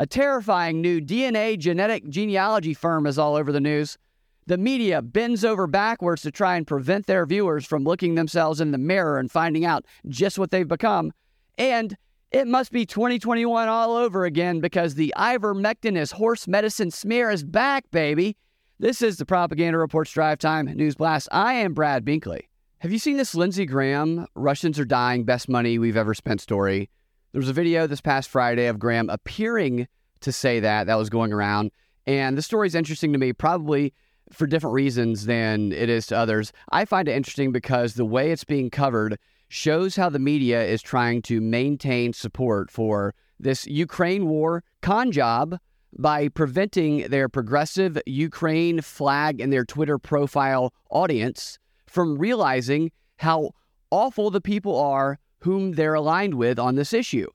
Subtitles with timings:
[0.00, 3.98] A terrifying new DNA genetic genealogy firm is all over the news.
[4.46, 8.70] The media bends over backwards to try and prevent their viewers from looking themselves in
[8.70, 11.12] the mirror and finding out just what they've become.
[11.58, 11.98] And
[12.30, 17.44] it must be 2021 all over again because the ivermectin is horse medicine smear is
[17.44, 18.38] back, baby.
[18.78, 21.28] This is the Propaganda Reports Drive Time News Blast.
[21.30, 22.44] I am Brad Binkley.
[22.78, 26.88] Have you seen this Lindsey Graham, Russians are dying, best money we've ever spent story?
[27.32, 29.86] There was a video this past Friday of Graham appearing
[30.20, 31.70] to say that, that was going around.
[32.04, 33.94] And the story is interesting to me, probably
[34.32, 36.52] for different reasons than it is to others.
[36.72, 39.16] I find it interesting because the way it's being covered
[39.48, 45.56] shows how the media is trying to maintain support for this Ukraine war con job
[45.96, 53.52] by preventing their progressive Ukraine flag in their Twitter profile audience from realizing how
[53.92, 57.28] awful the people are whom they're aligned with on this issue.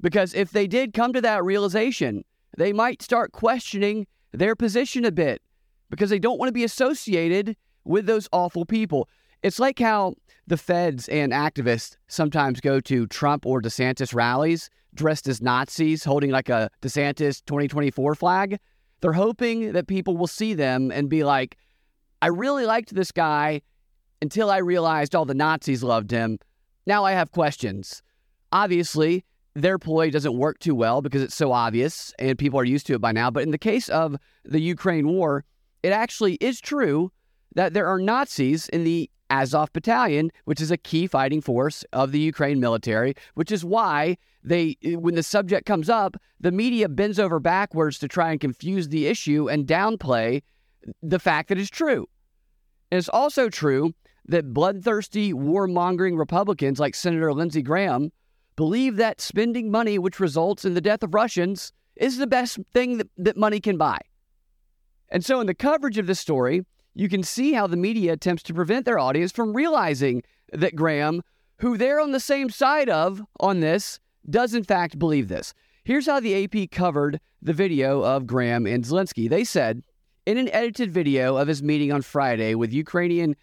[0.00, 2.24] Because if they did come to that realization,
[2.56, 5.42] they might start questioning their position a bit
[5.90, 9.08] because they don't want to be associated with those awful people.
[9.42, 10.14] It's like how
[10.46, 16.30] the feds and activists sometimes go to Trump or DeSantis rallies dressed as Nazis holding
[16.30, 18.58] like a DeSantis 2024 flag.
[19.00, 21.58] They're hoping that people will see them and be like,
[22.22, 23.60] I really liked this guy
[24.22, 26.38] until I realized all the Nazis loved him.
[26.86, 28.02] Now I have questions.
[28.52, 32.86] Obviously, their ploy doesn't work too well because it's so obvious and people are used
[32.86, 33.30] to it by now.
[33.30, 35.44] But in the case of the Ukraine war,
[35.82, 37.10] it actually is true
[37.54, 42.12] that there are Nazis in the Azov Battalion, which is a key fighting force of
[42.12, 47.18] the Ukraine military, which is why they, when the subject comes up, the media bends
[47.18, 50.42] over backwards to try and confuse the issue and downplay
[51.02, 52.06] the fact that it's true.
[52.92, 53.94] And it's also true
[54.28, 58.10] that bloodthirsty, warmongering Republicans like Senator Lindsey Graham
[58.56, 62.98] believe that spending money which results in the death of Russians is the best thing
[62.98, 63.98] that, that money can buy.
[65.08, 68.42] And so, in the coverage of this story, you can see how the media attempts
[68.44, 70.22] to prevent their audience from realizing
[70.52, 71.22] that Graham,
[71.58, 75.54] who they're on the same side of on this, does in fact believe this.
[75.84, 79.28] Here's how the AP covered the video of Graham and Zelensky.
[79.28, 79.84] They said,
[80.24, 83.36] in an edited video of his meeting on Friday with Ukrainian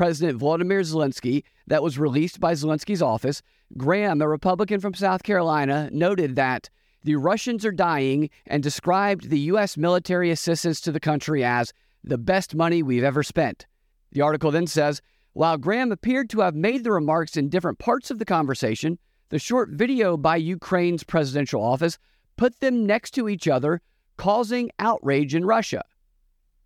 [0.00, 3.42] President Vladimir Zelensky that was released by Zelensky's office,
[3.76, 6.70] Graham, a Republican from South Carolina, noted that
[7.04, 9.76] the Russians are dying and described the U.S.
[9.76, 13.66] military assistance to the country as the best money we've ever spent.
[14.12, 15.02] The article then says
[15.34, 19.38] while Graham appeared to have made the remarks in different parts of the conversation, the
[19.38, 21.98] short video by Ukraine's presidential office
[22.38, 23.82] put them next to each other,
[24.16, 25.84] causing outrage in Russia.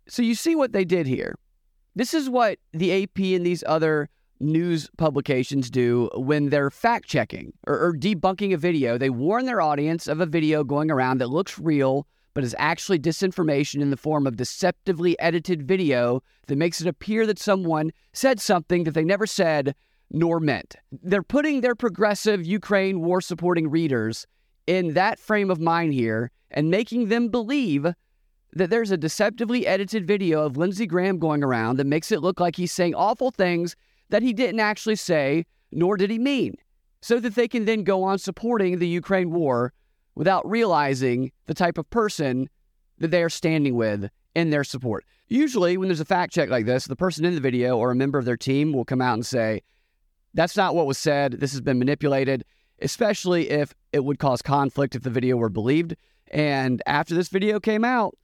[0.07, 1.35] So you see what they did here.
[1.95, 4.09] This is what the AP and these other
[4.41, 8.97] news publications do when they're fact checking or, or, debunking a video.
[8.97, 12.99] They warn their audience of a video going around that looks real, but is actually
[12.99, 18.41] disinformation in the form of deceptively edited video that makes it appear that someone said
[18.41, 19.73] something that they never said
[20.11, 20.75] nor meant.
[20.91, 24.27] They're putting their progressive Ukraine war supporting readers
[24.67, 27.87] in that frame of mind here and making them believe
[28.55, 32.39] that there's a deceptively edited video of Lindsey Graham going around that makes it look
[32.39, 33.75] like he's saying awful things
[34.09, 36.55] that he didn't actually say, nor did he mean,
[37.01, 39.73] so that they can then go on supporting the Ukraine war
[40.15, 42.49] without realizing the type of person
[42.99, 45.03] that they are standing with in their support.
[45.27, 47.95] Usually, when there's a fact check like this, the person in the video or a
[47.95, 49.61] member of their team will come out and say,
[50.33, 51.33] That's not what was said.
[51.33, 52.45] This has been manipulated,
[52.81, 55.95] especially if it would cause conflict if the video were believed.
[56.31, 58.15] And after this video came out,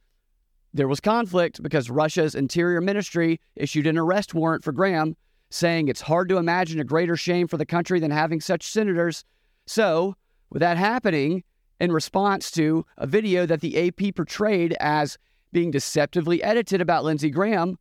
[0.74, 5.16] there was conflict because Russia's interior ministry issued an arrest warrant for Graham
[5.50, 9.24] saying it's hard to imagine a greater shame for the country than having such senators.
[9.66, 10.16] So,
[10.50, 11.44] with that happening,
[11.78, 15.18] in response to a video that the AP portrayed as
[15.52, 17.78] being deceptively edited about Lindsey Graham,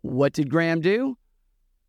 [0.00, 1.16] what did Graham do?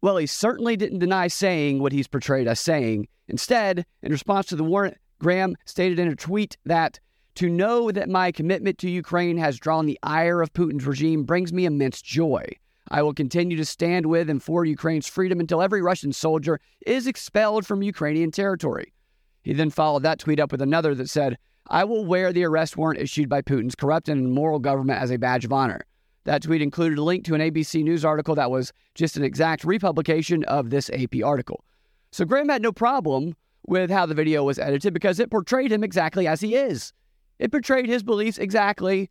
[0.01, 3.07] Well, he certainly didn't deny saying what he's portrayed as saying.
[3.27, 6.99] Instead, in response to the warrant, Graham stated in a tweet that
[7.35, 11.51] to know that my commitment to Ukraine has drawn the ire of Putin's regime brings
[11.51, 12.45] me immense joy.
[12.89, 17.07] I will continue to stand with and for Ukraine's freedom until every Russian soldier is
[17.07, 18.93] expelled from Ukrainian territory.
[19.41, 21.37] He then followed that tweet up with another that said,
[21.67, 25.17] I will wear the arrest warrant issued by Putin's corrupt and immoral government as a
[25.17, 25.85] badge of honor.
[26.25, 29.63] That tweet included a link to an ABC News article that was just an exact
[29.63, 31.63] republication of this AP article.
[32.11, 33.35] So Graham had no problem
[33.65, 36.93] with how the video was edited because it portrayed him exactly as he is.
[37.39, 39.09] It portrayed his beliefs exactly.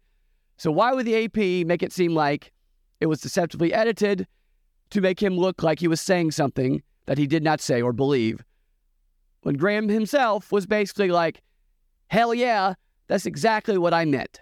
[0.56, 2.52] So why would the AP make it seem like
[3.00, 4.26] it was deceptively edited
[4.90, 7.92] to make him look like he was saying something that he did not say or
[7.92, 8.44] believe.
[9.42, 11.42] When Graham himself was basically like,
[12.08, 12.74] hell yeah,
[13.08, 14.40] That's exactly what I meant.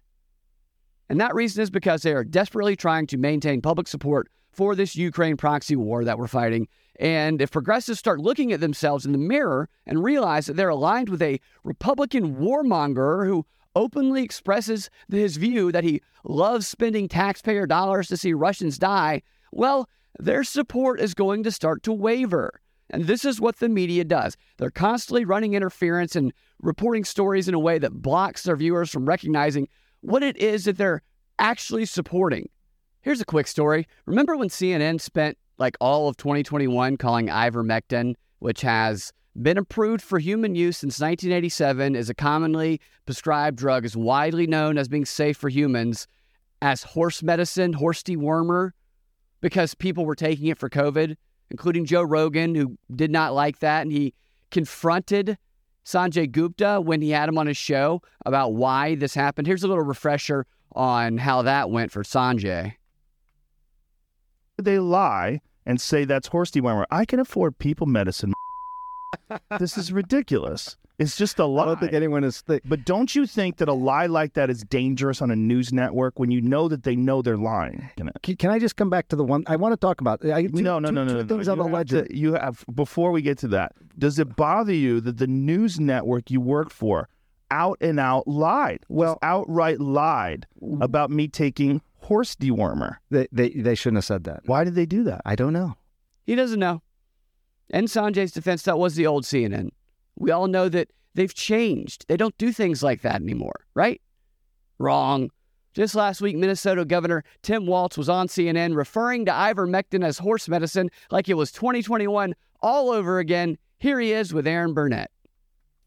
[1.08, 4.94] And that reason is because they are desperately trying to maintain public support for this
[4.94, 6.68] Ukraine proxy war that we're fighting.
[7.00, 11.08] And if progressives start looking at themselves in the mirror and realize that they're aligned
[11.08, 18.08] with a Republican warmonger who openly expresses his view that he loves spending taxpayer dollars
[18.08, 19.22] to see Russians die,
[19.52, 19.88] well,
[20.18, 22.60] their support is going to start to waver.
[22.90, 24.36] And this is what the media does.
[24.58, 29.06] They're constantly running interference and reporting stories in a way that blocks their viewers from
[29.06, 29.68] recognizing
[30.00, 31.02] what it is that they're
[31.38, 32.48] actually supporting.
[33.02, 33.86] Here's a quick story.
[34.06, 40.18] Remember when CNN spent like all of 2021 calling ivermectin, which has been approved for
[40.18, 45.36] human use since 1987, is a commonly prescribed drug, is widely known as being safe
[45.36, 46.06] for humans,
[46.62, 48.70] as horse medicine, horse dewormer,
[49.40, 51.16] because people were taking it for COVID,
[51.50, 53.82] including Joe Rogan, who did not like that.
[53.82, 54.14] And he
[54.50, 55.38] confronted
[55.84, 59.46] Sanjay Gupta when he had him on his show about why this happened.
[59.46, 62.74] Here's a little refresher on how that went for Sanjay.
[64.58, 66.84] They lie and say that's horse dewormer.
[66.90, 68.32] I can afford people medicine.
[69.58, 70.76] This is ridiculous.
[71.00, 71.62] It's just a lie.
[71.62, 72.42] I don't think anyone is.
[72.42, 75.72] Th- but don't you think that a lie like that is dangerous on a news
[75.72, 77.88] network when you know that they know they're lying?
[78.22, 80.22] Can, can I just come back to the one I want to talk about?
[80.26, 81.26] I, two, no, no, no, no, two no.
[81.26, 81.52] Things no.
[81.52, 82.08] on the legend.
[82.08, 83.72] To, you have before we get to that.
[83.98, 87.08] Does it bother you that the news network you work for
[87.50, 88.84] out and out lied?
[88.90, 90.46] Well, just outright lied
[90.82, 92.96] about me taking horse dewormer.
[93.10, 94.42] They, they they shouldn't have said that.
[94.44, 95.22] Why did they do that?
[95.24, 95.76] I don't know.
[96.24, 96.82] He doesn't know.
[97.70, 99.70] In Sanjay's defense, that was the old CNN.
[100.16, 102.04] We all know that they've changed.
[102.08, 104.00] They don't do things like that anymore, right?
[104.78, 105.30] Wrong.
[105.72, 110.48] Just last week, Minnesota Governor Tim Walz was on CNN referring to ivermectin as horse
[110.48, 113.56] medicine like it was 2021 all over again.
[113.78, 115.10] Here he is with Erin Burnett.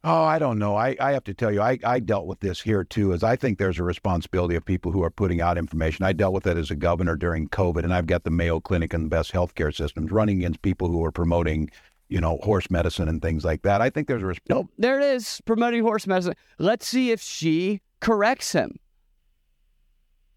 [0.06, 0.76] Oh, I don't know.
[0.76, 3.38] I, I have to tell you, I, I dealt with this here too, as I
[3.38, 6.04] think there's a responsibility of people who are putting out information.
[6.04, 8.94] I dealt with it as a governor during COVID, and I've got the Mayo Clinic
[8.94, 11.70] and the best healthcare systems running against people who are promoting,
[12.10, 13.82] you know, horse medicine and things like that.
[13.82, 14.68] I think there's a responsibility.
[14.68, 16.34] Nope, there it is, promoting horse medicine.
[16.60, 18.78] Let's see if she corrects him.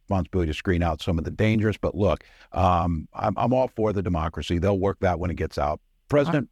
[0.04, 1.76] Responsibility to screen out some of the dangers.
[1.76, 2.22] But look,
[2.52, 4.58] um, I'm, I'm all for the democracy.
[4.58, 5.80] They'll work that when it gets out.
[6.08, 6.48] President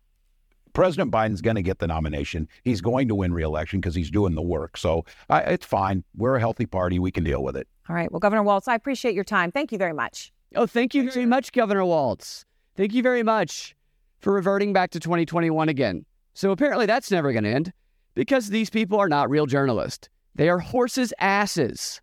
[0.75, 2.49] President Biden's going to get the nomination.
[2.63, 4.77] He's going to win re-election because he's doing the work.
[4.77, 6.05] So uh, it's fine.
[6.17, 6.99] We're a healthy party.
[6.99, 7.67] We can deal with it.
[7.89, 8.11] All right.
[8.13, 9.51] Well, Governor Walz, I appreciate your time.
[9.51, 10.33] Thank you very much.
[10.57, 12.45] Oh, thank you very much, Governor Walz.
[12.77, 13.75] Thank you very much
[14.21, 16.05] for reverting back to 2021 again.
[16.35, 17.73] So apparently that's never going to end
[18.15, 20.09] because these people are not real journalists.
[20.35, 22.01] They are horses' asses.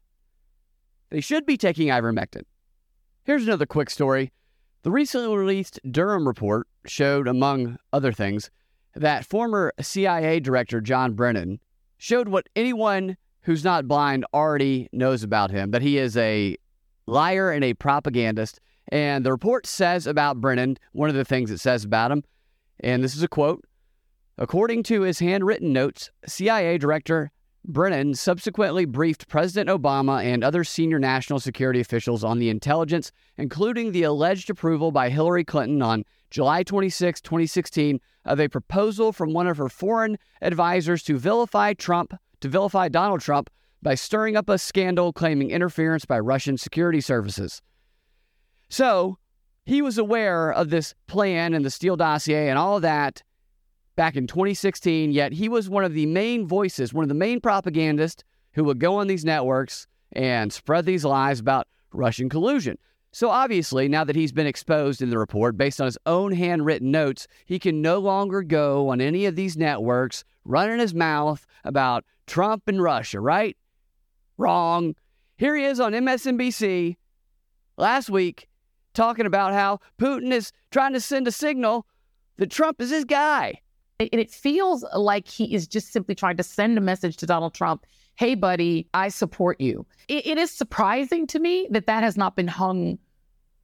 [1.09, 2.43] They should be taking ivermectin.
[3.23, 4.31] Here's another quick story.
[4.83, 8.49] The recently released Durham report showed, among other things,
[8.95, 11.59] that former CIA Director John Brennan
[11.97, 16.57] showed what anyone who's not blind already knows about him that he is a
[17.07, 18.59] liar and a propagandist.
[18.89, 22.23] And the report says about Brennan, one of the things it says about him,
[22.79, 23.63] and this is a quote
[24.37, 27.31] According to his handwritten notes, CIA Director
[27.63, 33.91] Brennan subsequently briefed President Obama and other senior national security officials on the intelligence, including
[33.91, 39.47] the alleged approval by Hillary Clinton on July 26, 2016, of a proposal from one
[39.47, 43.49] of her foreign advisors to vilify Trump, to vilify Donald Trump
[43.81, 47.61] by stirring up a scandal claiming interference by Russian security services.
[48.69, 49.17] So,
[49.65, 53.21] he was aware of this plan and the Steele dossier and all that
[53.95, 57.41] back in 2016, yet he was one of the main voices, one of the main
[57.41, 62.77] propagandists who would go on these networks and spread these lies about Russian collusion.
[63.13, 66.91] So obviously, now that he's been exposed in the report based on his own handwritten
[66.91, 72.05] notes, he can no longer go on any of these networks running his mouth about
[72.25, 73.57] Trump and Russia, right?
[74.37, 74.95] Wrong.
[75.37, 76.95] Here he is on MSNBC
[77.77, 78.47] last week
[78.93, 81.85] talking about how Putin is trying to send a signal
[82.37, 83.60] that Trump is his guy.
[84.11, 87.53] And it feels like he is just simply trying to send a message to Donald
[87.53, 89.85] Trump hey, buddy, I support you.
[90.07, 92.99] it, it is surprising to me that that has not been hung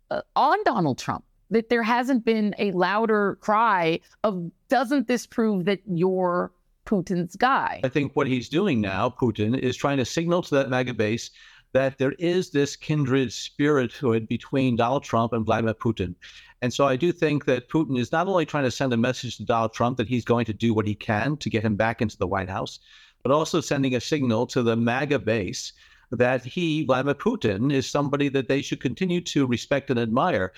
[0.09, 5.65] uh, on Donald Trump, that there hasn't been a louder cry of, doesn't this prove
[5.65, 6.51] that you're
[6.85, 7.81] Putin's guy?
[7.83, 11.29] I think what he's doing now, Putin, is trying to signal to that MAGA base
[11.77, 16.15] that there is this kindred spirithood between Donald Trump and Vladimir Putin.
[16.63, 19.37] And so I do think that Putin is not only trying to send a message
[19.37, 22.01] to Donald Trump that he's going to do what he can to get him back
[22.01, 22.79] into the White House,
[23.21, 25.73] but also sending a signal to the MAGA base
[26.09, 30.53] that he, Vladimir Putin, is somebody that they should continue to respect and admire.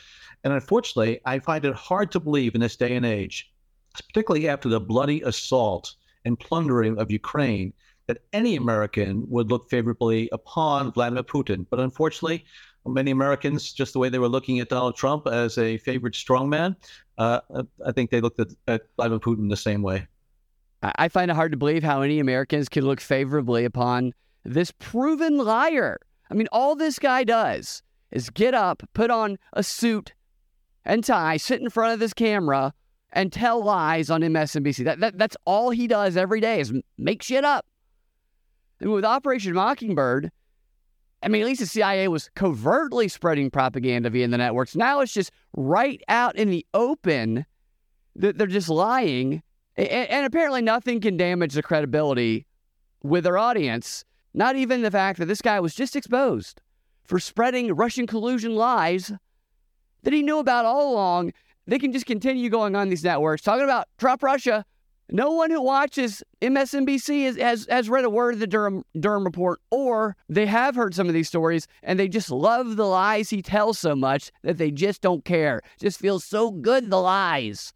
[0.45, 3.51] And unfortunately, I find it hard to believe in this day and age,
[4.07, 7.73] particularly after the bloody assault and plundering of Ukraine,
[8.09, 11.63] that any American would look favorably upon Vladimir Putin.
[11.69, 12.43] But unfortunately,
[12.83, 16.75] many Americans, just the way they were looking at Donald Trump as a favorite strongman,
[17.19, 17.41] uh,
[17.85, 20.07] I think they looked at, at Vladimir Putin the same way.
[20.81, 24.13] I find it hard to believe how any Americans can look favorably upon
[24.43, 25.99] this proven liar.
[26.31, 30.15] I mean, all this guy does is get up, put on a suit
[30.83, 32.73] and tie, sit in front of this camera,
[33.13, 34.83] and tell lies on MSNBC.
[34.85, 37.67] That, that that's all he does every day is make shit up.
[38.81, 40.31] With Operation Mockingbird,
[41.21, 44.75] I mean, at least the CIA was covertly spreading propaganda via the networks.
[44.75, 47.45] Now it's just right out in the open
[48.15, 49.43] that they're just lying.
[49.75, 52.45] And, and apparently, nothing can damage the credibility
[53.03, 54.05] with their audience.
[54.33, 56.61] Not even the fact that this guy was just exposed
[57.03, 59.11] for spreading Russian collusion lies
[60.03, 61.33] that he knew about all along.
[61.67, 64.65] They can just continue going on these networks talking about Trump Russia.
[65.11, 69.23] No one who watches MSNBC has, has, has read a word of the Durham, Durham
[69.23, 73.29] report, or they have heard some of these stories and they just love the lies
[73.29, 75.61] he tells so much that they just don't care.
[75.79, 77.73] Just feels so good, the lies.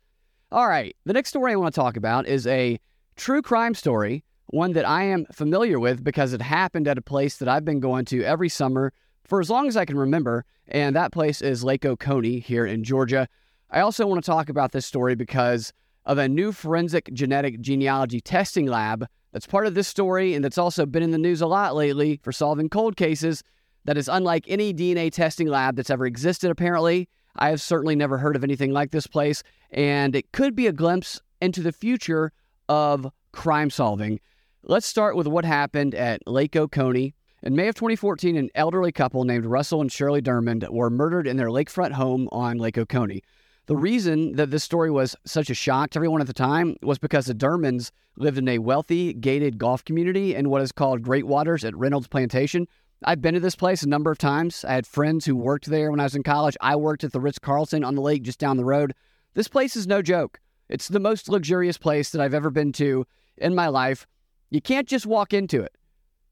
[0.51, 2.79] All right, the next story I want to talk about is a
[3.15, 7.37] true crime story, one that I am familiar with because it happened at a place
[7.37, 8.93] that I've been going to every summer
[9.25, 12.83] for as long as I can remember, and that place is Lake Oconee here in
[12.83, 13.27] Georgia.
[13.71, 15.73] I also want to talk about this story because
[16.05, 20.57] of a new forensic genetic genealogy testing lab that's part of this story and that's
[20.57, 23.43] also been in the news a lot lately for solving cold cases
[23.85, 27.09] that is unlike any DNA testing lab that's ever existed, apparently.
[27.35, 30.71] I have certainly never heard of anything like this place, and it could be a
[30.71, 32.31] glimpse into the future
[32.69, 34.19] of crime solving.
[34.63, 37.13] Let's start with what happened at Lake Oconee.
[37.41, 41.35] In May of 2014, an elderly couple named Russell and Shirley Dermond were murdered in
[41.35, 43.21] their lakefront home on Lake Oconee.
[43.65, 46.97] The reason that this story was such a shock to everyone at the time was
[46.99, 51.25] because the Dermonds lived in a wealthy, gated golf community in what is called Great
[51.25, 52.67] Waters at Reynolds Plantation.
[53.05, 54.65] I've been to this place a number of times.
[54.65, 56.57] I had friends who worked there when I was in college.
[56.59, 58.93] I worked at the Ritz Carlton on the lake just down the road.
[59.33, 60.41] This place is no joke.
[60.67, 63.05] It's the most luxurious place that I've ever been to
[63.37, 64.05] in my life.
[64.49, 65.75] You can't just walk into it.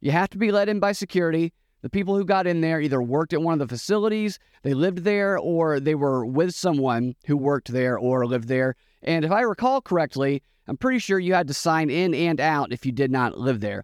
[0.02, 1.54] You have to be let in by security.
[1.82, 5.00] The people who got in there either worked at one of the facilities, they lived
[5.00, 8.76] there, or they were with someone who worked there or lived there.
[9.02, 12.72] And if I recall correctly, I'm pretty sure you had to sign in and out
[12.72, 13.84] if you did not live there.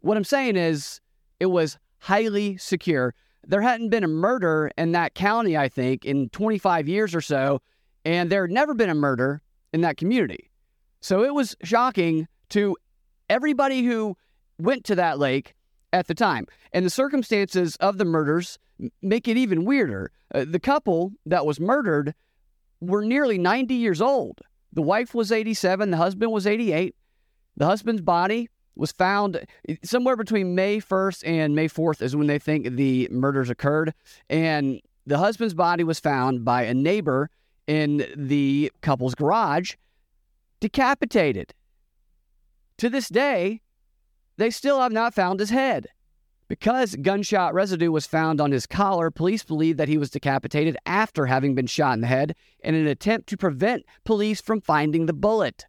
[0.00, 1.00] What I'm saying is,
[1.38, 3.14] it was highly secure.
[3.46, 7.60] There hadn't been a murder in that county, I think, in 25 years or so,
[8.04, 9.40] and there had never been a murder
[9.72, 10.50] in that community.
[11.00, 12.76] So it was shocking to
[13.28, 14.16] everybody who
[14.58, 15.54] went to that lake
[15.96, 16.46] at the time.
[16.72, 18.58] And the circumstances of the murders
[19.00, 20.12] make it even weirder.
[20.34, 22.14] Uh, the couple that was murdered
[22.80, 24.40] were nearly 90 years old.
[24.72, 26.94] The wife was 87, the husband was 88.
[27.56, 29.46] The husband's body was found
[29.82, 33.94] somewhere between May 1st and May 4th, is when they think the murders occurred.
[34.28, 37.30] And the husband's body was found by a neighbor
[37.66, 39.76] in the couple's garage,
[40.60, 41.54] decapitated.
[42.76, 43.62] To this day,
[44.36, 45.86] they still have not found his head.
[46.48, 51.26] Because gunshot residue was found on his collar, police believe that he was decapitated after
[51.26, 55.12] having been shot in the head in an attempt to prevent police from finding the
[55.12, 55.66] bullet.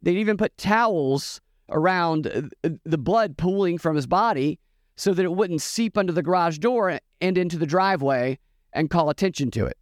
[0.00, 4.60] They'd even put towels around uh, uh, the blood pooling from his body
[4.96, 8.38] so that it wouldn't seep under the garage door and into the driveway
[8.72, 9.78] and call attention to it.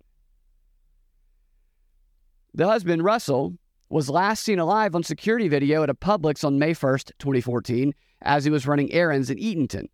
[2.54, 3.54] The husband, Russell,
[3.90, 7.92] was last seen alive on security video at a Publix on May 1st, 2014,
[8.22, 9.86] as he was running errands in Eatonton.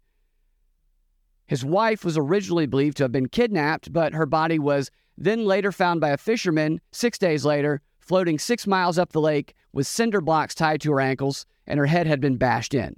[1.46, 5.72] His wife was originally believed to have been kidnapped, but her body was then later
[5.72, 10.20] found by a fisherman six days later, floating six miles up the lake with cinder
[10.20, 12.94] blocks tied to her ankles, and her head had been bashed in.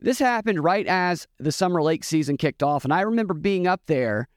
[0.00, 3.82] This happened right as the summer lake season kicked off, and I remember being up
[3.86, 4.28] there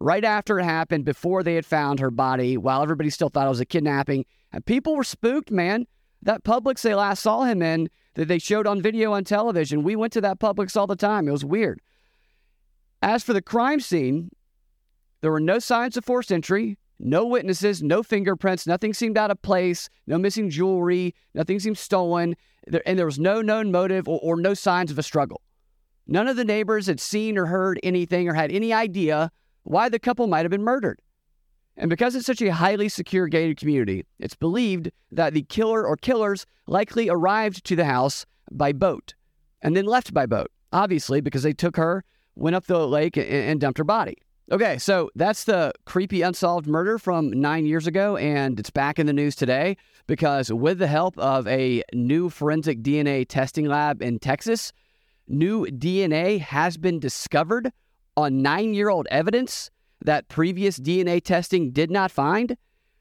[0.00, 3.50] right after it happened, before they had found her body, while everybody still thought it
[3.50, 4.24] was a kidnapping.
[4.52, 5.86] And people were spooked, man.
[6.22, 9.96] That Publix they last saw him in, that they showed on video on television, we
[9.96, 11.28] went to that Publix all the time.
[11.28, 11.80] It was weird.
[13.02, 14.30] As for the crime scene,
[15.22, 19.40] there were no signs of forced entry, no witnesses, no fingerprints, nothing seemed out of
[19.40, 22.36] place, no missing jewelry, nothing seemed stolen,
[22.84, 25.40] and there was no known motive or, or no signs of a struggle.
[26.06, 29.30] None of the neighbors had seen or heard anything or had any idea
[29.62, 31.00] why the couple might have been murdered.
[31.76, 35.96] And because it's such a highly secure gated community, it's believed that the killer or
[35.96, 39.14] killers likely arrived to the house by boat
[39.62, 43.26] and then left by boat, obviously, because they took her, went up the lake, and,
[43.26, 44.16] and dumped her body.
[44.52, 49.06] Okay, so that's the creepy unsolved murder from nine years ago, and it's back in
[49.06, 49.76] the news today
[50.08, 54.72] because, with the help of a new forensic DNA testing lab in Texas,
[55.28, 57.72] new DNA has been discovered
[58.16, 59.70] on nine year old evidence
[60.04, 62.56] that previous DNA testing did not find.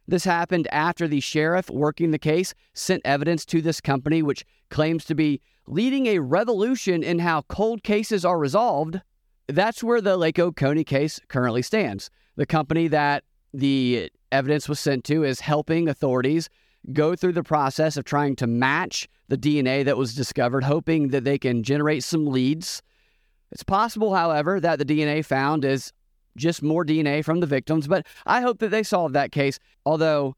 [0.07, 5.05] This happened after the sheriff working the case sent evidence to this company, which claims
[5.05, 9.01] to be leading a revolution in how cold cases are resolved.
[9.47, 12.09] That's where the Lake Oconee case currently stands.
[12.37, 16.49] The company that the evidence was sent to is helping authorities
[16.93, 21.23] go through the process of trying to match the DNA that was discovered, hoping that
[21.23, 22.81] they can generate some leads.
[23.51, 25.91] It's possible, however, that the DNA found is
[26.37, 29.59] just more DNA from the victims, but I hope that they solve that case.
[29.85, 30.35] Although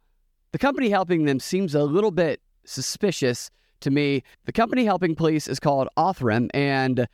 [0.52, 3.50] the company helping them seems a little bit suspicious
[3.82, 4.24] to me.
[4.46, 7.08] The company helping police is called Othram, and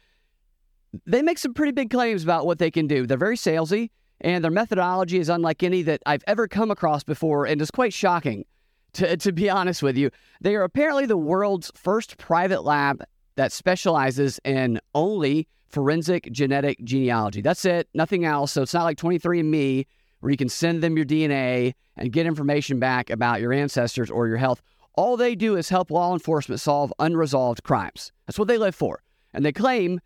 [1.05, 3.05] they make some pretty big claims about what they can do.
[3.05, 3.89] They're very salesy,
[4.21, 7.93] and their methodology is unlike any that I've ever come across before and is quite
[7.93, 8.45] shocking,
[8.93, 10.09] to, to be honest with you.
[10.41, 13.03] They are apparently the world's first private lab
[13.35, 17.41] that specializes in only forensic genetic genealogy.
[17.41, 18.51] That's it, nothing else.
[18.53, 19.85] So it's not like 23andMe
[20.19, 24.27] where you can send them your DNA and get information back about your ancestors or
[24.27, 24.61] your health.
[24.93, 28.11] All they do is help law enforcement solve unresolved crimes.
[28.25, 29.03] That's what they live for.
[29.33, 29.99] And they claim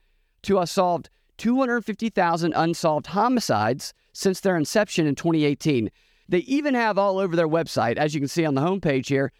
[0.43, 5.89] to have solved 250,000 unsolved homicides since their inception in 2018.
[6.27, 9.31] They even have all over their website, as you can see on the homepage here,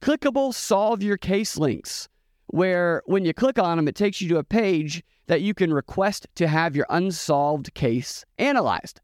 [0.00, 2.08] clickable solve your case links,
[2.48, 5.72] where when you click on them, it takes you to a page that you can
[5.72, 9.00] request to have your unsolved case analyzed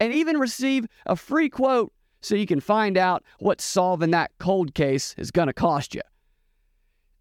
[0.00, 4.74] and even receive a free quote so you can find out what solving that cold
[4.74, 6.02] case is going to cost you.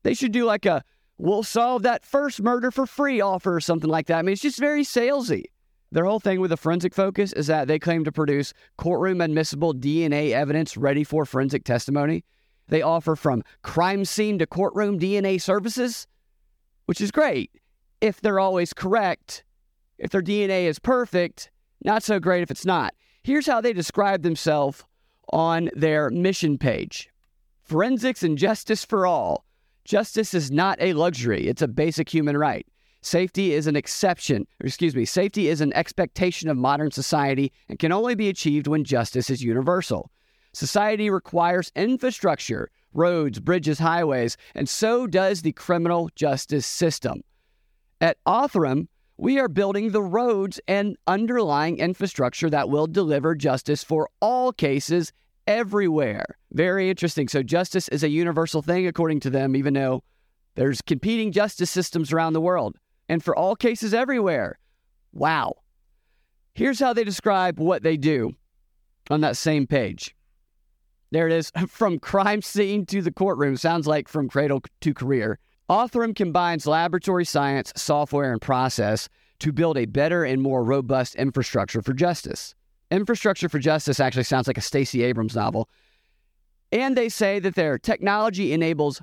[0.04, 0.84] They should do like a
[1.18, 4.18] we'll solve that first murder for free offer or something like that.
[4.18, 5.44] I mean, it's just very salesy.
[5.92, 9.74] Their whole thing with the forensic focus is that they claim to produce courtroom admissible
[9.74, 12.24] DNA evidence ready for forensic testimony.
[12.70, 16.08] They offer from crime scene to courtroom DNA services,
[16.86, 17.52] which is great
[18.02, 19.44] if they're always correct.
[19.98, 21.52] If their DNA is perfect,
[21.84, 22.96] not so great if it's not.
[23.24, 24.84] Here's how they describe themselves
[25.32, 27.10] on their mission page
[27.64, 29.46] Forensics and Justice for All.
[29.86, 32.66] Justice is not a luxury, it's a basic human right.
[33.04, 37.92] Safety is an exception, excuse me, safety is an expectation of modern society and can
[37.92, 40.12] only be achieved when justice is universal.
[40.54, 47.24] Society requires infrastructure, roads, bridges, highways, and so does the criminal justice system.
[48.02, 48.88] At Othram,
[49.18, 55.14] we are building the roads and underlying infrastructure that will deliver justice for all cases
[55.46, 56.26] everywhere.
[56.52, 57.28] Very interesting.
[57.28, 60.04] So, justice is a universal thing, according to them, even though
[60.56, 62.76] there's competing justice systems around the world
[63.08, 64.58] and for all cases everywhere.
[65.14, 65.58] Wow.
[66.56, 68.34] Here's how they describe what they do
[69.12, 70.16] on that same page.
[71.12, 73.58] There it is from crime scene to the courtroom.
[73.58, 75.38] Sounds like from cradle to career.
[75.72, 79.08] Othram combines laboratory science, software, and process
[79.40, 82.54] to build a better and more robust infrastructure for justice.
[82.92, 85.70] Infrastructure for Justice actually sounds like a Stacey Abrams novel.
[86.74, 89.02] And they say that their technology enables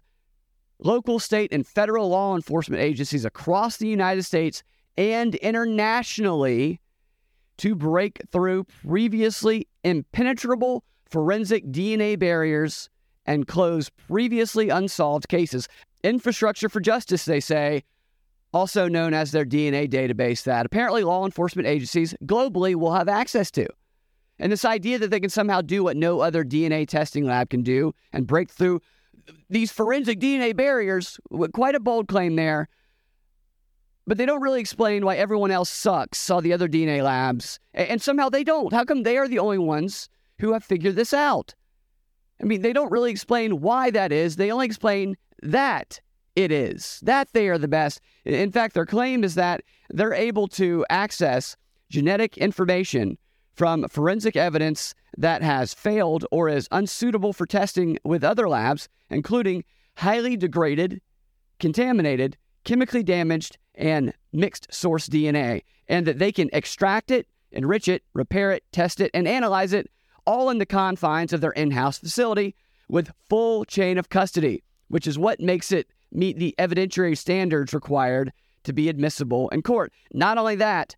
[0.78, 4.62] local, state, and federal law enforcement agencies across the United States
[4.98, 6.83] and internationally
[7.57, 12.90] to break through previously impenetrable forensic DNA barriers
[13.24, 15.66] and close previously unsolved cases.
[16.02, 17.84] Infrastructure for Justice, they say,
[18.52, 23.50] also known as their DNA database, that apparently law enforcement agencies globally will have access
[23.52, 23.66] to.
[24.38, 27.62] And this idea that they can somehow do what no other DNA testing lab can
[27.62, 28.80] do and break through
[29.50, 31.18] these forensic DNA barriers,
[31.52, 32.68] quite a bold claim there.
[34.06, 38.00] But they don't really explain why everyone else sucks, all the other DNA labs, and
[38.00, 38.72] somehow they don't.
[38.72, 40.08] How come they are the only ones
[40.38, 41.54] who have figured this out?
[42.40, 44.37] I mean, they don't really explain why that is.
[44.37, 46.01] They only explain that
[46.37, 48.01] it is, that they are the best.
[48.24, 51.57] In fact, their claim is that they're able to access
[51.90, 53.18] genetic information
[53.55, 59.64] from forensic evidence that has failed or is unsuitable for testing with other labs, including
[59.96, 61.01] highly degraded,
[61.59, 68.05] contaminated, chemically damaged, and mixed source DNA, and that they can extract it, enrich it,
[68.12, 69.90] repair it, test it, and analyze it
[70.24, 72.55] all in the confines of their in house facility
[72.88, 78.33] with full chain of custody, which is what makes it meet the evidentiary standards required
[78.64, 79.92] to be admissible in court.
[80.12, 80.96] Not only that,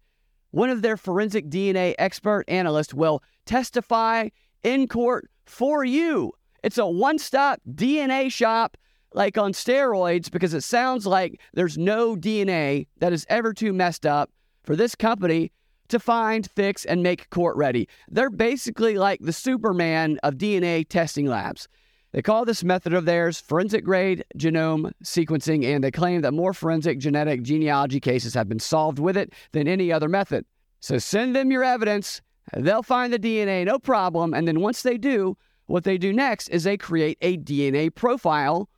[0.50, 4.28] one of their forensic DNA expert analysts will testify
[4.62, 6.32] in court for you.
[6.62, 8.76] It's a one stop DNA shop,
[9.14, 14.04] like on steroids, because it sounds like there's no DNA that is ever too messed
[14.04, 14.30] up
[14.62, 15.52] for this company
[15.88, 17.88] to find, fix, and make court ready.
[18.08, 21.66] They're basically like the Superman of DNA testing labs.
[22.12, 26.52] They call this method of theirs forensic grade genome sequencing, and they claim that more
[26.52, 30.44] forensic genetic genealogy cases have been solved with it than any other method.
[30.80, 32.20] So send them your evidence.
[32.52, 34.34] They'll find the DNA, no problem.
[34.34, 38.68] And then once they do, what they do next is they create a DNA profile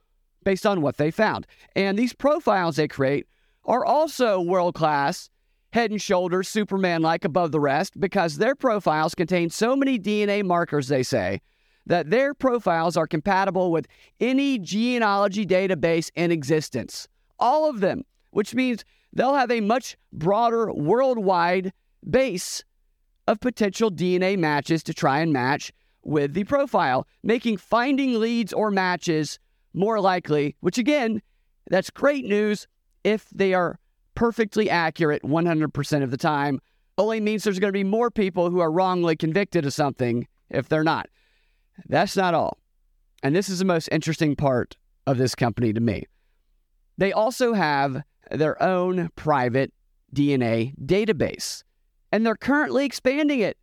[0.43, 1.47] based on what they found.
[1.75, 3.25] And these profiles they create
[3.65, 5.29] are also world class,
[5.71, 10.43] head and shoulders, Superman like above the rest, because their profiles contain so many DNA
[10.43, 11.41] markers, they say,
[11.85, 13.87] that their profiles are compatible with
[14.19, 17.07] any genealogy database in existence.
[17.39, 21.73] All of them, which means they'll have a much broader worldwide
[22.09, 22.63] base
[23.27, 25.71] of potential DNA matches to try and match
[26.03, 29.39] with the profile, making finding leads or matches
[29.73, 31.21] more likely, which again,
[31.69, 32.67] that's great news
[33.03, 33.79] if they are
[34.15, 36.59] perfectly accurate 100% of the time.
[36.97, 40.69] Only means there's going to be more people who are wrongly convicted of something if
[40.69, 41.09] they're not.
[41.87, 42.57] That's not all.
[43.21, 44.75] And this is the most interesting part
[45.07, 46.05] of this company to me.
[46.97, 49.73] They also have their own private
[50.13, 51.63] DNA database,
[52.11, 53.57] and they're currently expanding it.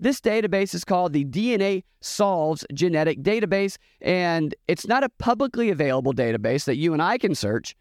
[0.00, 6.12] This database is called the DNA Solves Genetic Database, and it's not a publicly available
[6.12, 7.76] database that you and I can search.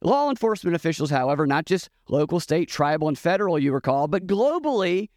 [0.00, 5.08] Law enforcement officials, however, not just local, state, tribal, and federal, you recall, but globally,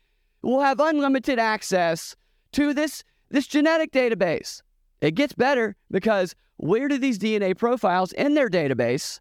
[0.42, 2.16] will have unlimited access
[2.54, 4.62] to this this genetic database.
[5.02, 9.20] It gets better because where do these DNA profiles in their database?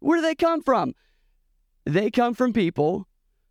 [0.00, 0.94] Where do they come from?
[1.84, 3.06] They come from people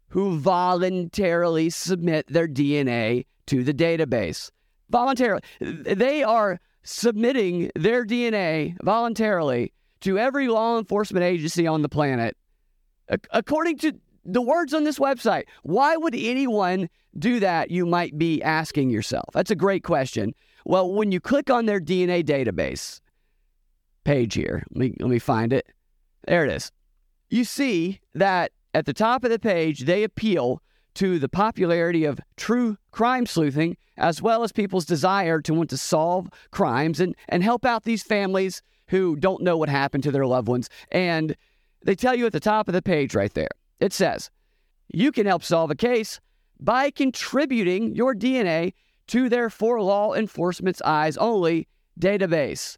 [0.09, 4.51] who voluntarily submit their DNA to the database.
[4.89, 5.41] Voluntarily.
[5.59, 12.37] They are submitting their DNA voluntarily to every law enforcement agency on the planet.
[13.31, 13.93] According to
[14.25, 19.29] the words on this website, why would anyone do that, you might be asking yourself?
[19.33, 20.33] That's a great question.
[20.65, 22.99] Well, when you click on their DNA database
[24.03, 25.67] page here, let me, let me find it.
[26.27, 26.71] There it is.
[27.29, 30.61] You see that at the top of the page, they appeal
[30.95, 35.77] to the popularity of true crime sleuthing, as well as people's desire to want to
[35.77, 40.25] solve crimes and, and help out these families who don't know what happened to their
[40.25, 40.69] loved ones.
[40.91, 41.35] And
[41.83, 44.29] they tell you at the top of the page right there, it says,
[44.87, 46.19] you can help solve a case
[46.59, 48.73] by contributing your DNA
[49.07, 51.67] to their For Law Enforcement's Eyes Only
[51.99, 52.77] database.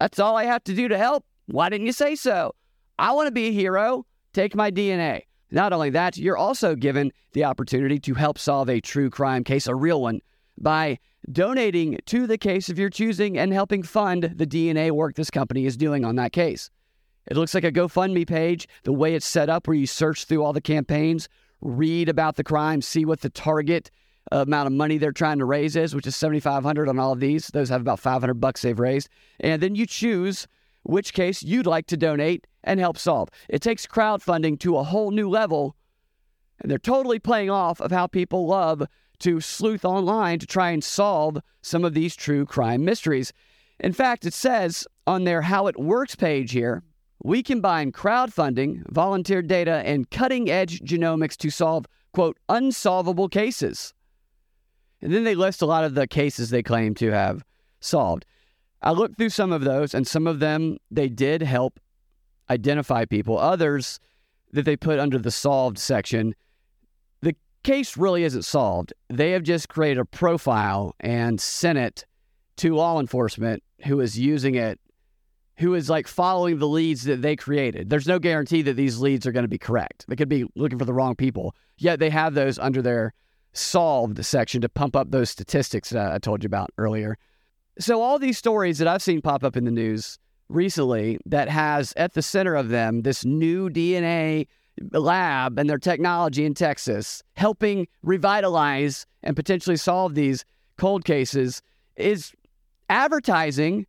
[0.00, 1.24] That's all I have to do to help.
[1.46, 2.54] Why didn't you say so?
[2.98, 4.06] I want to be a hero.
[4.32, 5.22] Take my DNA.
[5.50, 9.66] Not only that, you're also given the opportunity to help solve a true crime case,
[9.66, 10.20] a real one,
[10.58, 10.98] by
[11.30, 15.66] donating to the case of your choosing and helping fund the DNA work this company
[15.66, 16.70] is doing on that case.
[17.26, 20.42] It looks like a GoFundMe page, the way it's set up, where you search through
[20.42, 21.28] all the campaigns,
[21.60, 23.90] read about the crime, see what the target
[24.30, 27.48] amount of money they're trying to raise is, which is 7500 on all of these.
[27.48, 29.08] Those have about 500 bucks they've raised.
[29.40, 30.46] And then you choose
[30.84, 33.28] which case you'd like to donate and help solve.
[33.48, 35.76] It takes crowdfunding to a whole new level.
[36.60, 38.84] And they're totally playing off of how people love
[39.20, 43.32] to sleuth online to try and solve some of these true crime mysteries.
[43.78, 46.82] In fact, it says on their How It Works page here
[47.22, 53.94] we combine crowdfunding, volunteer data, and cutting edge genomics to solve, quote, unsolvable cases.
[55.00, 57.44] And then they list a lot of the cases they claim to have
[57.80, 58.24] solved.
[58.82, 61.78] I looked through some of those, and some of them they did help
[62.50, 63.38] identify people.
[63.38, 64.00] Others
[64.52, 66.34] that they put under the solved section,
[67.20, 68.92] the case really isn't solved.
[69.08, 72.04] They have just created a profile and sent it
[72.56, 74.80] to law enforcement who is using it
[75.58, 77.90] who is like following the leads that they created.
[77.90, 80.04] There's no guarantee that these leads are going to be correct.
[80.08, 81.54] They could be looking for the wrong people.
[81.76, 83.12] Yet they have those under their
[83.52, 87.18] solved section to pump up those statistics that I told you about earlier.
[87.78, 91.92] So all these stories that I've seen pop up in the news recently that has
[91.96, 94.46] at the center of them this new DNA
[94.92, 100.44] lab and their technology in Texas helping revitalize and potentially solve these
[100.76, 101.62] cold cases
[101.96, 102.32] is
[102.88, 103.86] advertising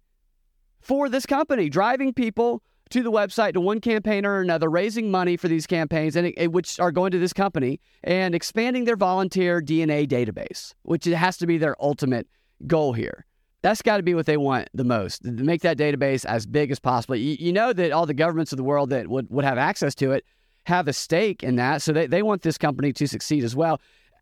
[0.84, 5.36] for this company, driving people to the website to one campaign or another, raising money
[5.36, 10.08] for these campaigns, and which are going to this company and expanding their volunteer DNA
[10.08, 12.28] database, which has to be their ultimate
[12.68, 13.26] goal here.
[13.64, 16.80] That's got to be what they want the most make that database as big as
[16.80, 17.16] possible.
[17.16, 19.96] You, you, know that all the governments of the world that would, would have access
[19.96, 20.26] to it
[20.66, 21.82] have a stake in that.
[21.82, 23.80] So they, they want this company to succeed as well.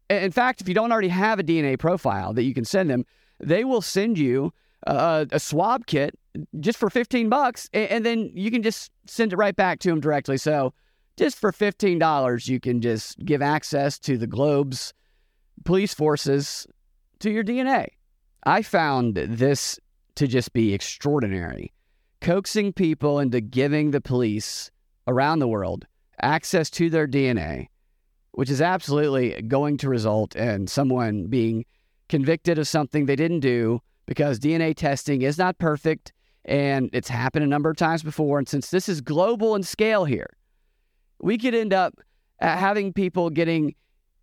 [0.09, 3.05] In fact, if you don't already have a DNA profile that you can send them,
[3.39, 6.17] they will send you a, swab kit
[6.59, 9.89] just for 15 bucks, and, and then you can just send it right back to
[9.89, 10.37] them directly.
[10.37, 10.73] So
[11.17, 14.93] just for $15, you can just give access to the globe's
[15.65, 16.65] police forces
[17.19, 17.87] to your DNA.
[18.43, 19.79] I found this
[20.15, 21.73] to just be extraordinary.
[22.21, 24.71] Coaxing people into giving the police
[25.07, 25.85] around the world
[26.21, 27.67] access to their DNA,
[28.31, 31.65] which is absolutely going to result in someone being
[32.09, 36.11] convicted of something they didn't do because DNA testing is not perfect
[36.43, 38.39] and it's happened a number of times before.
[38.39, 40.31] And since this is global in scale here,
[41.21, 41.93] we could end up
[42.41, 43.73] uh, having people getting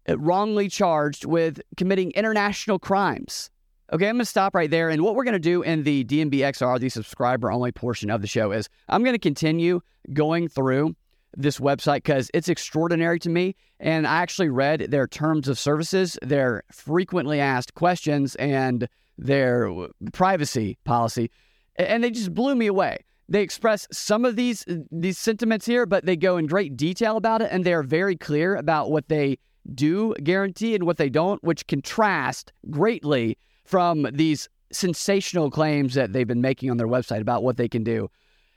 [0.06, 3.48] uh, wrongly charged with committing international crimes.
[3.90, 4.90] Okay, I'm going to stop right there.
[4.90, 8.20] And what we're going to do in the DNB XR, the subscriber only portion of
[8.20, 9.80] the show, is I'm going to continue
[10.12, 10.96] going through
[11.34, 13.56] this website because it's extraordinary to me.
[13.80, 18.86] And I actually read their terms of services, their frequently asked questions, and
[19.18, 19.70] their
[20.12, 21.30] privacy policy,
[21.76, 23.04] and they just blew me away.
[23.28, 27.42] They express some of these these sentiments here, but they go in great detail about
[27.42, 29.38] it, and they are very clear about what they
[29.74, 36.26] do guarantee and what they don't, which contrast greatly from these sensational claims that they've
[36.26, 38.10] been making on their website about what they can do.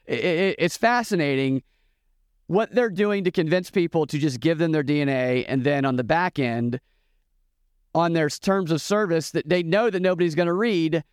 [0.05, 1.63] It, it, it's fascinating
[2.47, 5.95] what they're doing to convince people to just give them their DNA, and then on
[5.95, 6.79] the back end,
[7.93, 11.03] on their terms of service that they know that nobody's going to read,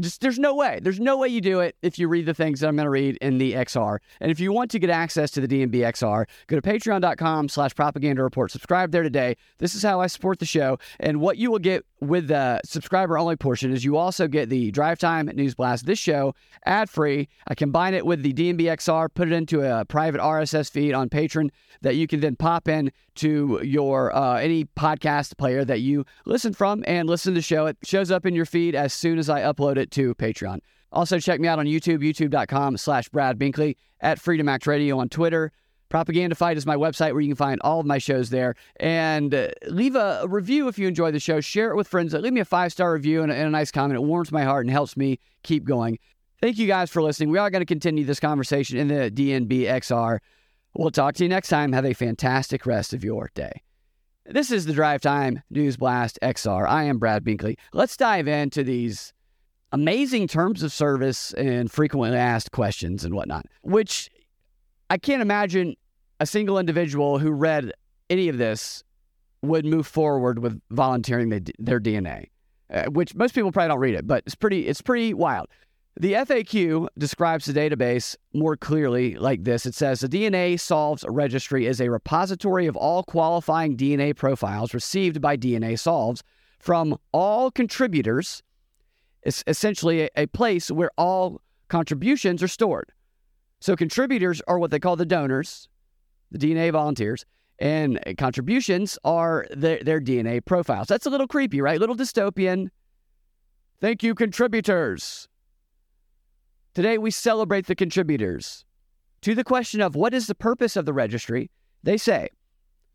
[0.00, 0.78] just there's no way.
[0.82, 2.90] There's no way you do it if you read the things that I'm going to
[2.90, 3.98] read in the XR.
[4.20, 7.74] And if you want to get access to the DNB XR, go to patreon.com slash
[7.74, 8.50] propaganda report.
[8.50, 9.36] Subscribe there today.
[9.58, 10.78] This is how I support the show.
[11.00, 14.70] And what you will get with the subscriber only portion is you also get the
[14.70, 15.86] drive time news blast.
[15.86, 17.28] This show ad free.
[17.48, 21.08] I combine it with the DNB XR, put it into a private RSS feed on
[21.08, 21.50] Patreon
[21.82, 26.52] that you can then pop in to your uh, any podcast player that you listen
[26.52, 27.66] from and listen to the show.
[27.66, 30.58] It shows up in your feed as soon as I upload it to Patreon.
[30.92, 35.08] Also, check me out on YouTube, youtube.com slash Brad Binkley, at Freedom Act Radio on
[35.08, 35.52] Twitter.
[35.88, 38.56] Propaganda Fight is my website where you can find all of my shows there.
[38.80, 41.40] And uh, leave a, a, review if you enjoy the show.
[41.40, 42.12] Share it with friends.
[42.12, 43.96] Leave me a five star review and a, and a nice comment.
[43.96, 45.98] It warms my heart and helps me keep going.
[46.40, 47.30] Thank you guys for listening.
[47.30, 50.18] We are going to continue this conversation in the DNBXR.
[50.74, 51.72] We'll talk to you next time.
[51.72, 53.62] Have a fantastic rest of your day.
[54.26, 56.66] This is the Drive Time News Blast XR.
[56.68, 57.56] I am Brad Binkley.
[57.72, 59.12] Let's dive into these
[59.76, 64.08] amazing terms of service and frequently asked questions and whatnot, which
[64.88, 65.76] I can't imagine
[66.18, 67.72] a single individual who read
[68.08, 68.82] any of this
[69.42, 72.30] would move forward with volunteering their DNA,
[72.70, 75.46] uh, which most people probably don't read it, but it's pretty it's pretty wild.
[76.00, 79.66] The FAQ describes the database more clearly like this.
[79.66, 85.20] It says the DNA Solves registry is a repository of all qualifying DNA profiles received
[85.20, 86.22] by DNA Solves
[86.58, 88.42] from all contributors.
[89.26, 92.92] It's essentially a, a place where all contributions are stored.
[93.58, 95.68] So contributors are what they call the donors,
[96.30, 97.26] the DNA volunteers,
[97.58, 100.86] and contributions are their, their DNA profiles.
[100.86, 101.76] That's a little creepy, right?
[101.76, 102.68] A little dystopian.
[103.80, 105.26] Thank you, contributors.
[106.74, 108.64] Today, we celebrate the contributors.
[109.22, 111.50] To the question of what is the purpose of the registry,
[111.82, 112.28] they say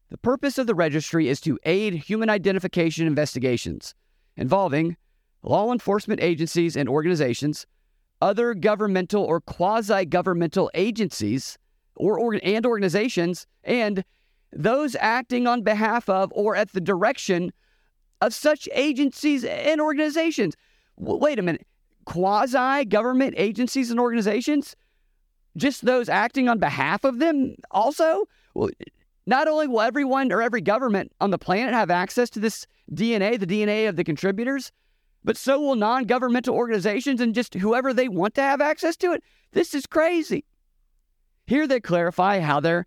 [0.09, 3.95] the purpose of the registry is to aid human identification investigations
[4.37, 4.95] involving
[5.43, 7.65] law enforcement agencies and organizations,
[8.21, 11.57] other governmental or quasi governmental agencies
[11.95, 14.03] or, or, and organizations, and
[14.53, 17.51] those acting on behalf of or at the direction
[18.21, 20.55] of such agencies and organizations.
[20.99, 21.65] W- wait a minute
[22.05, 24.75] quasi government agencies and organizations,
[25.57, 28.25] just those acting on behalf of them also?
[28.53, 28.69] Well,
[29.25, 33.39] not only will everyone or every government on the planet have access to this DNA,
[33.39, 34.71] the DNA of the contributors,
[35.23, 39.11] but so will non governmental organizations and just whoever they want to have access to
[39.11, 39.23] it.
[39.51, 40.45] This is crazy.
[41.47, 42.85] Here they clarify how their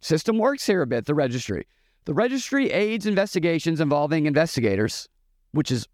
[0.00, 1.66] system works here a bit the registry.
[2.06, 5.08] The registry aids investigations involving investigators,
[5.52, 5.86] which is,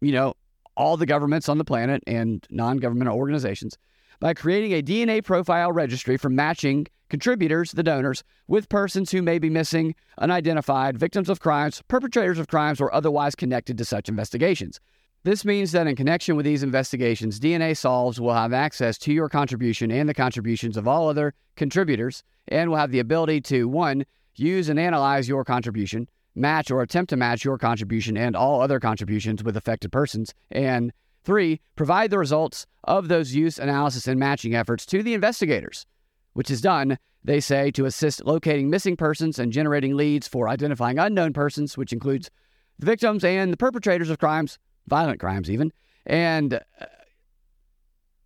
[0.00, 0.34] you know,
[0.76, 3.76] all the governments on the planet and non governmental organizations
[4.20, 9.38] by creating a DNA profile registry for matching contributors, the donors, with persons who may
[9.38, 14.78] be missing, unidentified, victims of crimes, perpetrators of crimes, or otherwise connected to such investigations.
[15.22, 19.28] This means that in connection with these investigations, DNA Solves will have access to your
[19.28, 24.06] contribution and the contributions of all other contributors and will have the ability to, one,
[24.36, 28.80] use and analyze your contribution, match or attempt to match your contribution and all other
[28.80, 30.32] contributions with affected persons.
[30.50, 30.90] And
[31.22, 35.84] three, provide the results of those use, analysis, and matching efforts to the investigators,
[36.32, 40.98] which is done, they say, to assist locating missing persons and generating leads for identifying
[40.98, 42.30] unknown persons, which includes
[42.78, 44.58] the victims and the perpetrators of crimes,
[44.90, 45.72] violent crimes even.
[46.04, 46.86] And uh,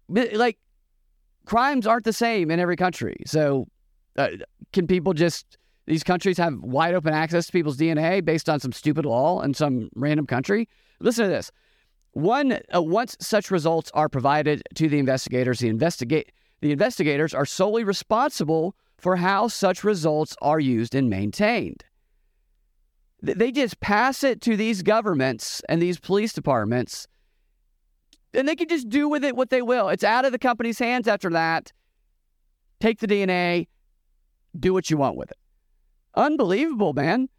[0.09, 0.59] like,
[1.47, 3.17] crimes aren't the same in every country.
[3.27, 3.69] So
[4.17, 4.29] Uh,
[4.73, 8.73] can people just these countries have wide open access to people's DNA based on some
[8.73, 10.69] stupid law in some random country?
[11.01, 11.51] Listen to this.
[12.13, 17.45] One, uh, once such results are provided to the investigators, the investigate the investigators are
[17.47, 21.85] solely responsible for how such results are used and maintained.
[23.25, 27.09] They just pass it to these governments and these police departments,
[28.35, 29.89] and they can just do with it what they will.
[29.89, 31.73] It's out of the company's hands after that.
[32.81, 33.69] Take the DNA,
[34.59, 35.39] do what you want with it.
[36.15, 37.31] Unbelievable, man.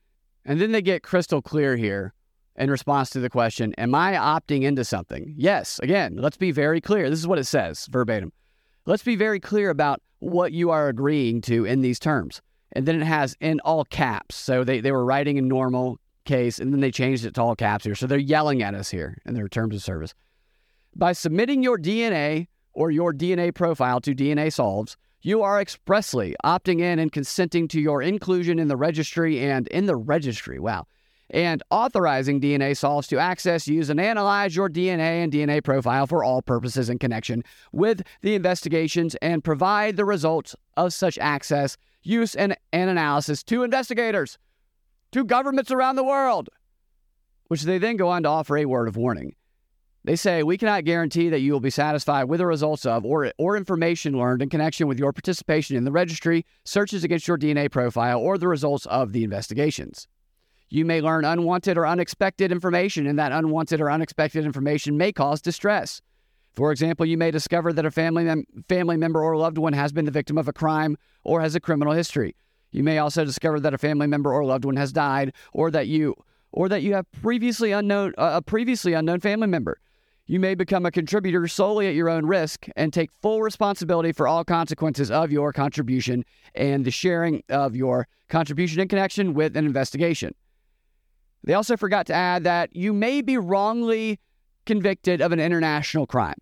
[0.44, 2.14] And then they get crystal clear here
[2.56, 5.36] in response to the question Am I opting into something?
[5.38, 5.80] Yes.
[5.84, 7.12] Again, let's be very clear.
[7.12, 8.34] This is what it says verbatim.
[8.88, 12.42] Let's be very clear about what you are agreeing to in these terms.
[12.76, 14.36] And then it has in all caps.
[14.36, 17.56] So they, they were writing in normal case and then they changed it to all
[17.56, 17.96] caps here.
[17.96, 20.14] So they're yelling at us here in their terms of service.
[20.96, 26.82] By submitting your DNA or your DNA profile to DNA Solves, you are expressly opting
[26.82, 30.60] in and consenting to your inclusion in the registry and in the registry.
[30.60, 30.86] Wow.
[31.32, 36.24] And authorizing DNA Solves to access, use, and analyze your DNA and DNA profile for
[36.24, 42.36] all purposes in connection with the investigations and provide the results of such access, use,
[42.36, 44.38] and, and analysis to investigators,
[45.12, 46.50] to governments around the world,
[47.48, 49.36] which they then go on to offer a word of warning.
[50.04, 53.32] They say we cannot guarantee that you will be satisfied with the results of or,
[53.40, 57.72] or information learned in connection with your participation in the registry, searches against your DNA
[57.72, 60.08] profile, or the results of the investigations.
[60.70, 65.42] You may learn unwanted or unexpected information, and that unwanted or unexpected information may cause
[65.42, 66.02] distress.
[66.56, 69.92] For example, you may discover that a family, mem- family member or loved one has
[69.92, 72.36] been the victim of a crime or has a criminal history.
[72.72, 75.88] You may also discover that a family member or loved one has died, or that
[75.88, 76.16] you
[76.52, 79.80] or that you have previously unknown uh, a previously unknown family member.
[80.28, 84.28] You may become a contributor solely at your own risk and take full responsibility for
[84.28, 89.66] all consequences of your contribution and the sharing of your contribution in connection with an
[89.66, 90.34] investigation.
[91.44, 94.20] They also forgot to add that you may be wrongly
[94.66, 96.36] convicted of an international crime.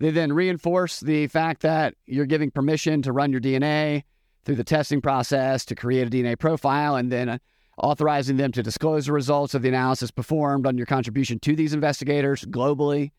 [0.00, 4.04] They then reinforce the fact that you're giving permission to run your DNA
[4.44, 7.38] through the testing process to create a DNA profile and then uh,
[7.76, 11.74] authorizing them to disclose the results of the analysis performed on your contribution to these
[11.74, 13.10] investigators globally.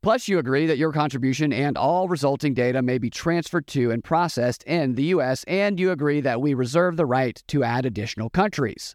[0.00, 4.02] Plus, you agree that your contribution and all resulting data may be transferred to and
[4.02, 8.30] processed in the U.S., and you agree that we reserve the right to add additional
[8.30, 8.94] countries.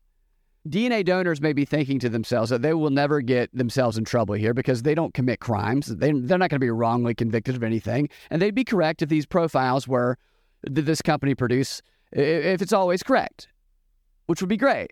[0.67, 4.36] DNA donors may be thinking to themselves that they will never get themselves in trouble
[4.36, 5.88] here because they don't commit crimes.
[5.88, 8.10] They, they're not going to be wrongly convicted of anything.
[8.30, 10.17] And they'd be correct if these profiles were,
[10.63, 13.48] that this company produce, if it's always correct,
[14.26, 14.91] which would be great.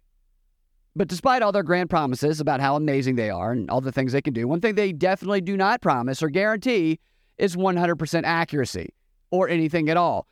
[0.96, 4.14] But despite all their grand promises about how amazing they are and all the things
[4.14, 7.00] they can do, one thing they definitely do not promise or guarantee
[7.38, 8.94] is 100% accuracy
[9.30, 10.26] or anything at all.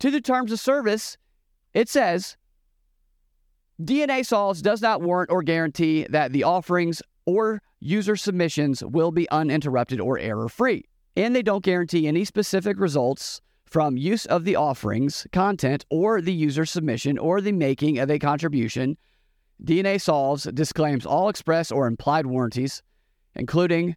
[0.00, 1.16] To the terms of service,
[1.74, 2.36] it says
[3.80, 9.30] DNA Solves does not warrant or guarantee that the offerings or user submissions will be
[9.30, 10.84] uninterrupted or error free.
[11.16, 16.32] And they don't guarantee any specific results from use of the offerings, content, or the
[16.32, 18.96] user submission or the making of a contribution
[19.62, 22.82] DNA Solves disclaims all express or implied warranties,
[23.34, 23.96] including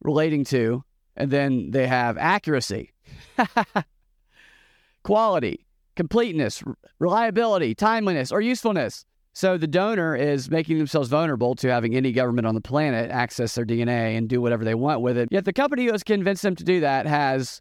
[0.00, 0.82] relating to,
[1.14, 2.92] and then they have accuracy,
[5.02, 5.65] quality,
[5.96, 6.62] completeness,
[6.98, 9.04] reliability, timeliness, or usefulness.
[9.32, 13.54] So the donor is making themselves vulnerable to having any government on the planet access
[13.54, 15.28] their DNA and do whatever they want with it.
[15.30, 17.60] Yet the company who has convinced them to do that has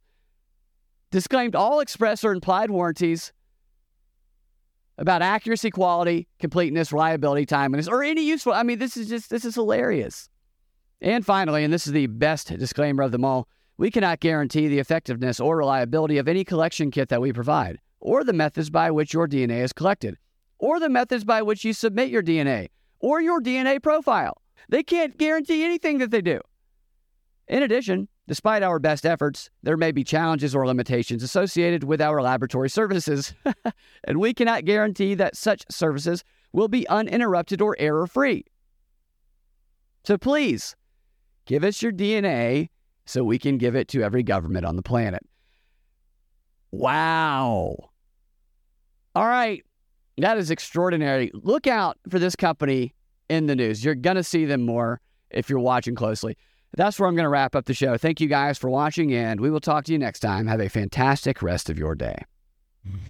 [1.11, 3.33] disclaimed all express or implied warranties
[4.97, 8.53] about accuracy, quality, completeness, reliability, timeliness, or any useful.
[8.53, 10.29] I mean, this is just this is hilarious.
[11.01, 14.79] And finally, and this is the best disclaimer of them all, we cannot guarantee the
[14.79, 19.13] effectiveness or reliability of any collection kit that we provide, or the methods by which
[19.13, 20.15] your DNA is collected,
[20.59, 24.39] or the methods by which you submit your DNA, or your DNA profile.
[24.69, 26.39] They can't guarantee anything that they do.
[27.47, 32.23] In addition, Despite our best efforts, there may be challenges or limitations associated with our
[32.23, 33.35] laboratory services,
[34.03, 38.45] and we cannot guarantee that such services will be uninterrupted or error free.
[40.05, 40.75] So please,
[41.45, 42.69] give us your DNA
[43.05, 45.21] so we can give it to every government on the planet.
[46.71, 47.91] Wow.
[49.15, 49.63] All right.
[50.17, 51.31] That is extraordinary.
[51.33, 52.93] Look out for this company
[53.29, 53.83] in the news.
[53.83, 56.37] You're going to see them more if you're watching closely
[56.75, 57.97] that's where I'm going to wrap up the show.
[57.97, 60.47] Thank you guys for watching, and we will talk to you next time.
[60.47, 62.23] Have a fantastic rest of your day.